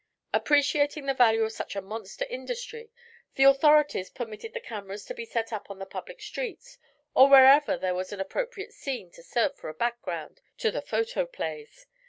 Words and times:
Appreciating 0.33 1.05
the 1.05 1.13
value 1.13 1.43
of 1.43 1.51
such 1.51 1.75
a 1.75 1.79
monster 1.81 2.25
industry, 2.27 2.89
the 3.35 3.43
authorities 3.43 4.09
permitted 4.09 4.55
the 4.55 4.59
cameras 4.59 5.05
to 5.05 5.13
be 5.13 5.25
set 5.25 5.53
up 5.53 5.69
on 5.69 5.77
the 5.77 5.85
public 5.85 6.19
streets 6.23 6.79
or 7.13 7.29
wherever 7.29 7.77
there 7.77 7.93
was 7.93 8.11
an 8.11 8.19
appropriate 8.19 8.73
scene 8.73 9.11
to 9.11 9.21
serve 9.21 9.55
for 9.55 9.69
a 9.69 9.75
background 9.75 10.41
to 10.57 10.71
the 10.71 10.81
photo 10.81 11.27
plays. 11.27 11.85